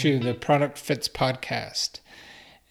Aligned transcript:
to 0.00 0.18
the 0.18 0.32
Product 0.32 0.78
Fits 0.78 1.08
podcast 1.08 2.00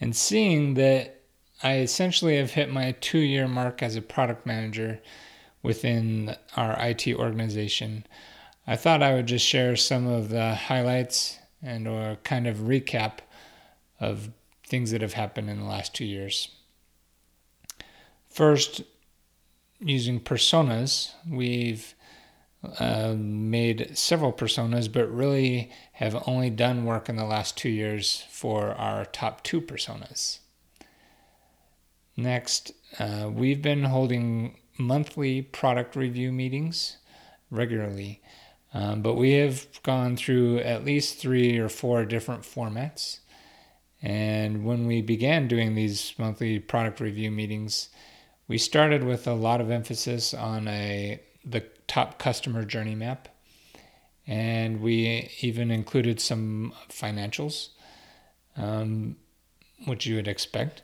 and 0.02 0.16
seeing 0.16 0.74
that 0.74 1.22
I 1.62 1.78
essentially 1.78 2.38
have 2.38 2.50
hit 2.50 2.72
my 2.72 2.94
two 3.02 3.20
year 3.20 3.48
mark 3.48 3.84
as 3.84 3.96
a 3.96 4.02
product 4.02 4.48
manager 4.48 5.00
within 5.62 6.36
our 6.58 6.76
IT 6.80 7.08
organization. 7.14 8.08
I 8.66 8.76
thought 8.78 9.04
I 9.04 9.14
would 9.14 9.28
just 9.28 9.46
share 9.46 9.76
some 9.76 10.08
of 10.08 10.30
the 10.30 10.56
highlights 10.56 11.38
and 11.62 11.88
or 11.88 12.18
kind 12.24 12.48
of 12.48 12.58
recap 12.58 13.20
of 14.00 14.32
things 14.66 14.90
that 14.90 15.02
have 15.02 15.14
happened 15.14 15.52
in 15.52 15.60
the 15.60 15.68
last 15.68 15.94
two 15.94 16.06
years. 16.06 16.50
First, 18.28 18.82
using 19.80 20.20
personas, 20.20 21.12
we've 21.30 21.94
uh, 22.64 23.16
made 23.18 23.98
several 23.98 24.34
personas, 24.34 24.92
but 24.92 25.10
really 25.10 25.72
have 25.94 26.24
only 26.28 26.50
done 26.50 26.86
work 26.86 27.08
in 27.08 27.16
the 27.16 27.26
last 27.26 27.58
two 27.58 27.70
years 27.70 28.26
for 28.30 28.72
our 28.74 29.06
top 29.06 29.44
two 29.44 29.62
personas. 29.62 30.40
Next, 32.18 32.74
uh, 33.00 33.30
we've 33.32 33.62
been 33.62 33.86
holding 33.86 34.58
monthly 34.78 35.42
product 35.42 35.96
review 35.96 36.34
meetings 36.34 36.98
regularly, 37.50 38.22
um, 38.74 39.02
but 39.02 39.16
we 39.16 39.34
have 39.34 39.68
gone 39.84 40.18
through 40.18 40.60
at 40.60 40.84
least 40.84 41.18
three 41.18 41.58
or 41.58 41.70
four 41.70 42.04
different 42.04 42.44
formats. 42.44 43.20
And 44.02 44.66
when 44.66 44.86
we 44.86 45.02
began 45.02 45.48
doing 45.48 45.76
these 45.76 46.14
monthly 46.18 46.60
product 46.60 47.00
review 47.00 47.32
meetings, 47.32 47.90
we 48.50 48.58
started 48.58 49.04
with 49.04 49.28
a 49.28 49.34
lot 49.34 49.62
of 49.62 49.72
emphasis 49.72 50.34
on 50.34 50.68
a 50.68 51.22
the 51.52 51.66
top 51.88 52.20
customer 52.20 52.64
journey 52.66 52.96
map, 52.96 53.30
and 54.28 54.82
we 54.82 55.32
even 55.42 55.72
included 55.72 56.20
some 56.20 56.74
financials, 56.90 57.70
um, 58.56 59.16
which 59.86 60.06
you 60.06 60.16
would 60.16 60.28
expect. 60.28 60.84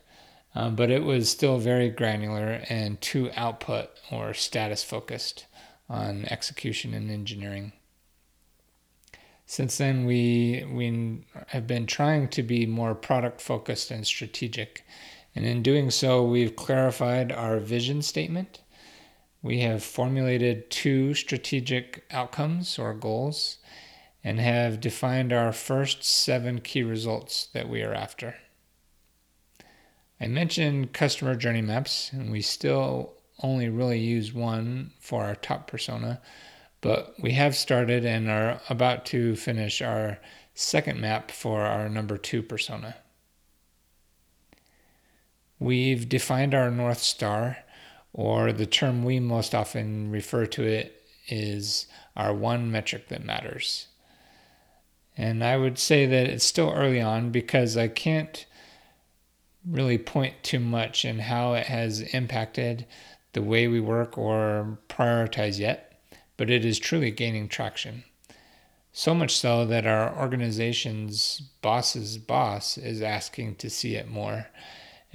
Um, 0.56 0.76
but 0.76 0.90
it 0.90 1.04
was 1.04 1.30
still 1.30 1.58
very 1.58 1.90
granular 1.90 2.64
and 2.70 3.00
too 3.02 3.30
output 3.36 3.90
or 4.10 4.34
status 4.34 4.84
focused 4.84 5.48
on 5.90 6.26
execution 6.26 6.94
and 6.94 7.12
engineering. 7.12 7.74
Since 9.46 9.78
then, 9.78 10.06
we 10.06 10.66
we 10.72 11.26
have 11.48 11.68
been 11.68 11.86
trying 11.86 12.30
to 12.30 12.42
be 12.42 12.66
more 12.66 12.96
product 12.96 13.42
focused 13.42 13.92
and 13.92 14.08
strategic, 14.08 14.84
and 15.36 15.46
in 15.46 15.62
doing 15.62 15.92
so, 15.92 16.24
we've 16.24 16.56
clarified 16.56 17.32
our 17.32 17.60
vision 17.60 18.02
statement. 18.02 18.62
We 19.46 19.60
have 19.60 19.84
formulated 19.84 20.72
two 20.72 21.14
strategic 21.14 22.04
outcomes 22.10 22.80
or 22.80 22.96
goals, 22.96 23.60
and 24.24 24.40
have 24.40 24.80
defined 24.82 25.32
our 25.32 25.52
first 25.52 26.04
seven 26.04 26.62
key 26.62 26.82
results 26.82 27.50
that 27.54 27.70
we 27.70 27.84
are 27.84 27.94
after. 27.94 28.38
I 30.20 30.26
mentioned 30.26 30.94
customer 30.94 31.36
journey 31.36 31.62
maps, 31.62 32.12
and 32.12 32.32
we 32.32 32.42
still 32.42 33.14
only 33.44 33.70
really 33.70 34.00
use 34.00 34.34
one 34.34 34.94
for 35.00 35.26
our 35.26 35.36
top 35.36 35.68
persona, 35.68 36.24
but 36.82 37.14
we 37.22 37.34
have 37.34 37.56
started 37.56 38.04
and 38.04 38.28
are 38.28 38.60
about 38.68 39.06
to 39.14 39.36
finish 39.36 39.80
our 39.80 40.18
second 40.56 41.00
map 41.00 41.30
for 41.30 41.62
our 41.62 41.88
number 41.88 42.18
two 42.18 42.42
persona. 42.42 42.96
We've 45.60 46.10
defined 46.10 46.56
our 46.56 46.72
North 46.72 47.04
Star, 47.04 47.58
or 48.18 48.54
the 48.54 48.66
term 48.66 49.04
we 49.04 49.20
most 49.20 49.54
often 49.54 50.10
refer 50.10 50.46
to 50.46 50.64
it 50.64 51.04
is 51.28 51.86
our 52.16 52.34
one 52.34 52.72
metric 52.72 53.10
that 53.10 53.26
matters. 53.26 53.88
And 55.18 55.44
I 55.44 55.58
would 55.58 55.78
say 55.78 56.06
that 56.06 56.28
it's 56.28 56.46
still 56.46 56.72
early 56.72 57.02
on 57.02 57.32
because 57.32 57.76
I 57.76 57.90
can't 57.90 58.46
really 59.70 59.98
point 59.98 60.36
too 60.44 60.62
much 60.62 61.04
in 61.04 61.20
how 61.20 61.56
it 61.56 61.68
has 61.68 62.00
impacted 62.14 62.86
the 63.34 63.42
way 63.42 63.68
we 63.68 63.82
work 63.82 64.18
or 64.18 64.80
prioritize 64.88 65.60
yet, 65.60 66.00
but 66.38 66.50
it 66.50 66.64
is 66.64 66.80
truly 66.80 67.12
gaining 67.12 67.50
traction. 67.50 68.06
So 68.94 69.14
much 69.14 69.36
so 69.36 69.66
that 69.66 69.86
our 69.86 70.18
organization's 70.18 71.42
boss's 71.62 72.18
boss 72.18 72.78
is 72.78 73.02
asking 73.02 73.56
to 73.56 73.70
see 73.70 73.96
it 73.96 74.08
more. 74.08 74.48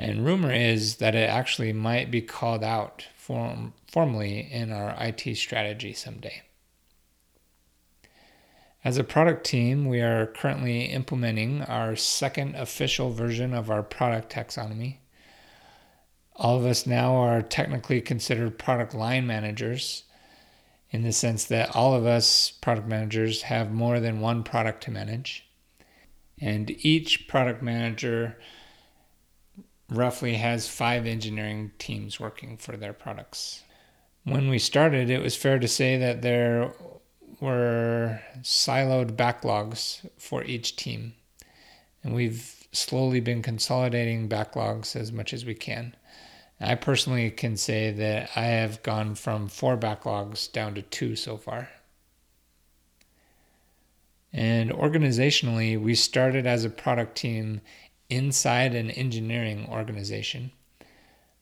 And 0.01 0.25
rumor 0.25 0.51
is 0.51 0.97
that 0.97 1.15
it 1.15 1.29
actually 1.29 1.75
might 1.75 2.11
be 2.11 2.23
called 2.23 2.65
out 2.65 3.07
form, 3.19 3.75
formally 3.87 4.51
in 4.51 4.73
our 4.73 4.97
IT 4.99 5.37
strategy 5.37 5.93
someday. 5.93 6.41
As 8.83 8.97
a 8.97 9.05
product 9.05 9.45
team, 9.45 9.87
we 9.87 10.01
are 10.01 10.25
currently 10.25 10.87
implementing 10.87 11.61
our 11.65 11.97
second 11.97 12.55
official 12.55 13.11
version 13.11 13.53
of 13.53 13.71
our 13.71 13.83
product 13.83 14.33
taxonomy. 14.33 15.01
All 16.35 16.57
of 16.57 16.65
us 16.65 16.87
now 16.87 17.17
are 17.17 17.43
technically 17.43 18.01
considered 18.01 18.59
product 18.59 18.95
line 18.95 19.27
managers 19.27 20.05
in 20.91 21.03
the 21.03 21.13
sense 21.13 21.45
that 21.45 21.77
all 21.77 21.93
of 21.93 22.07
us 22.07 22.53
product 22.63 22.89
managers 22.89 23.43
have 23.43 23.71
more 23.71 24.01
than 24.01 24.23
one 24.23 24.45
product 24.45 24.83
to 24.85 24.91
manage. 24.91 25.47
And 26.41 26.71
each 26.79 27.29
product 27.29 27.61
manager 27.61 28.39
roughly 29.91 30.35
has 30.35 30.69
five 30.69 31.07
engineering 31.07 31.73
teams 31.79 32.21
working 32.21 32.57
for 32.57 32.77
their 32.77 32.93
products. 32.93 33.63
When 34.25 34.49
we 34.49 34.59
started, 34.59 35.11
it 35.11 35.23
was 35.23 35.37
fair 35.37 35.59
to 35.59 35.69
say 35.69 35.97
that 35.99 36.23
there 36.23 36.73
were 37.41 38.21
siloed 38.43 39.17
backlogs 39.17 40.09
for 40.19 40.45
each 40.45 40.77
team. 40.77 41.15
And 42.03 42.15
we've 42.15 42.69
slowly 42.73 43.21
been 43.21 43.43
consolidating 43.43 44.29
backlogs 44.29 44.95
as 44.95 45.11
much 45.11 45.33
as 45.33 45.45
we 45.45 45.55
can. 45.55 45.97
I 46.61 46.75
personally 46.75 47.31
can 47.31 47.57
say 47.57 47.91
that 47.91 48.31
I 48.37 48.43
have 48.43 48.83
gone 48.83 49.15
from 49.15 49.49
four 49.49 49.77
backlogs 49.77 50.51
down 50.53 50.75
to 50.75 50.83
two 50.83 51.17
so 51.17 51.37
far. 51.37 51.71
And 54.33 54.71
organizationally, 54.71 55.81
we 55.81 55.95
started 55.95 56.47
as 56.47 56.65
a 56.65 56.71
product 56.71 57.17
team 57.17 57.63
inside 58.11 58.75
an 58.75 58.91
engineering 58.91 59.67
organization, 59.71 60.53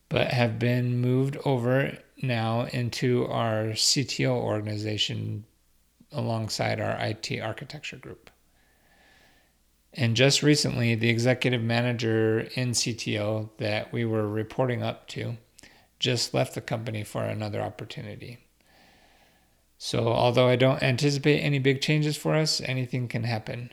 but 0.08 0.28
have 0.28 0.58
been 0.58 1.00
moved 1.00 1.36
over 1.44 1.98
now 2.22 2.62
into 2.72 3.26
our 3.26 3.68
CTO 3.68 4.30
organization 4.30 5.44
alongside 6.12 6.80
our 6.80 6.96
IT 7.00 7.40
architecture 7.40 7.96
group. 7.96 8.30
And 9.94 10.16
just 10.16 10.42
recently, 10.42 10.94
the 10.94 11.08
executive 11.08 11.62
manager 11.62 12.40
in 12.54 12.70
CTO 12.70 13.50
that 13.58 13.92
we 13.92 14.04
were 14.04 14.28
reporting 14.28 14.82
up 14.82 15.08
to 15.08 15.36
just 15.98 16.34
left 16.34 16.54
the 16.54 16.60
company 16.60 17.02
for 17.02 17.24
another 17.24 17.60
opportunity. 17.60 18.38
So, 19.78 20.08
although 20.08 20.48
I 20.48 20.56
don't 20.56 20.82
anticipate 20.82 21.40
any 21.40 21.58
big 21.58 21.80
changes 21.80 22.16
for 22.16 22.34
us, 22.34 22.60
anything 22.60 23.08
can 23.08 23.24
happen. 23.24 23.70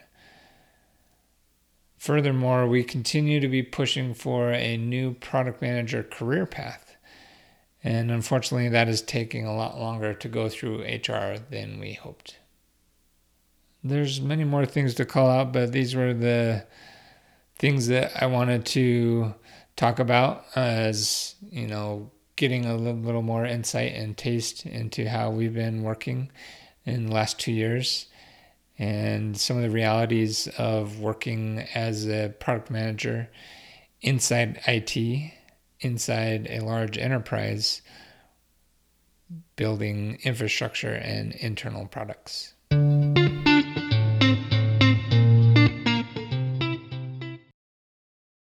Furthermore, 2.05 2.67
we 2.67 2.83
continue 2.83 3.39
to 3.39 3.47
be 3.47 3.63
pushing 3.63 4.13
for 4.13 4.51
a 4.51 4.77
new 4.77 5.15
product 5.15 5.59
manager 5.59 6.03
career 6.03 6.45
path. 6.45 6.95
And 7.83 8.11
unfortunately, 8.11 8.69
that 8.69 8.87
is 8.87 9.01
taking 9.01 9.47
a 9.47 9.55
lot 9.55 9.79
longer 9.79 10.13
to 10.13 10.27
go 10.27 10.47
through 10.47 10.83
HR 10.83 11.37
than 11.49 11.79
we 11.79 11.93
hoped. 11.93 12.37
There's 13.83 14.21
many 14.21 14.43
more 14.43 14.67
things 14.67 14.93
to 14.93 15.05
call 15.05 15.27
out, 15.27 15.51
but 15.51 15.71
these 15.71 15.95
were 15.95 16.13
the 16.13 16.67
things 17.57 17.87
that 17.87 18.11
I 18.21 18.27
wanted 18.27 18.67
to 18.67 19.33
talk 19.75 19.97
about 19.97 20.45
as, 20.55 21.33
you 21.49 21.65
know, 21.65 22.11
getting 22.35 22.65
a 22.65 22.75
little 22.75 23.23
more 23.23 23.47
insight 23.47 23.95
and 23.95 24.15
taste 24.15 24.67
into 24.67 25.09
how 25.09 25.31
we've 25.31 25.55
been 25.55 25.81
working 25.81 26.31
in 26.85 27.07
the 27.07 27.13
last 27.15 27.39
two 27.39 27.51
years 27.51 28.05
and 28.77 29.37
some 29.37 29.57
of 29.57 29.63
the 29.63 29.69
realities 29.69 30.47
of 30.57 30.99
working 30.99 31.59
as 31.73 32.07
a 32.07 32.33
product 32.39 32.69
manager 32.69 33.29
inside 34.01 34.59
IT, 34.67 35.31
inside 35.79 36.47
a 36.49 36.59
large 36.59 36.97
enterprise, 36.97 37.81
building 39.55 40.19
infrastructure 40.23 40.93
and 40.93 41.33
internal 41.33 41.85
products. 41.85 42.54